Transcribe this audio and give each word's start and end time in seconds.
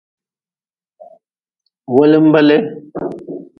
Wo 1.93 2.03
linba 2.11 2.39
lee. 2.47 2.61